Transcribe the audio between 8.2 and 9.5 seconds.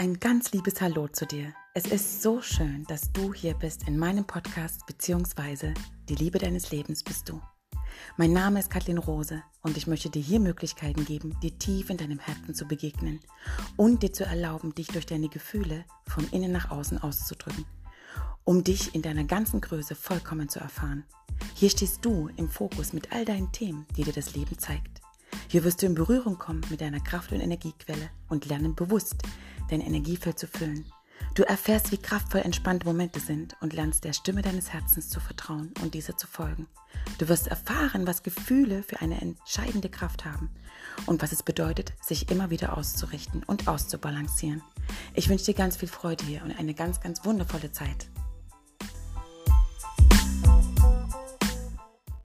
Name ist Kathleen Rose